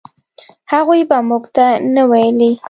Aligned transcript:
هغوی 0.71 1.01
به 1.09 1.17
موږ 1.29 1.43
ته 1.55 1.65
نه 1.93 2.03
ویلې. 2.09 2.51